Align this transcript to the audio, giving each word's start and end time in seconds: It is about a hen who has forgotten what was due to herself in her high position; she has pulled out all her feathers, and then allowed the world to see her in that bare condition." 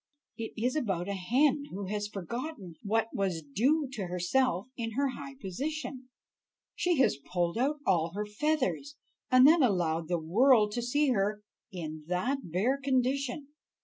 It 0.35 0.53
is 0.57 0.75
about 0.75 1.07
a 1.07 1.13
hen 1.13 1.65
who 1.69 1.85
has 1.85 2.07
forgotten 2.07 2.73
what 2.81 3.09
was 3.13 3.43
due 3.43 3.87
to 3.91 4.07
herself 4.07 4.65
in 4.75 4.93
her 4.93 5.09
high 5.09 5.35
position; 5.39 6.09
she 6.73 6.97
has 6.97 7.17
pulled 7.31 7.55
out 7.55 7.81
all 7.85 8.13
her 8.15 8.25
feathers, 8.25 8.95
and 9.29 9.45
then 9.47 9.61
allowed 9.61 10.07
the 10.07 10.17
world 10.17 10.71
to 10.71 10.81
see 10.81 11.09
her 11.11 11.43
in 11.71 12.05
that 12.07 12.39
bare 12.49 12.79
condition." 12.79 13.49